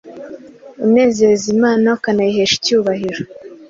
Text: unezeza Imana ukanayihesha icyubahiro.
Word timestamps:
unezeza 0.85 1.45
Imana 1.55 1.85
ukanayihesha 1.97 2.55
icyubahiro. 2.59 3.21